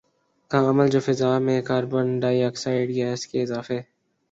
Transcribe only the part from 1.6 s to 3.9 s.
carbon dioxide gas کے اضافے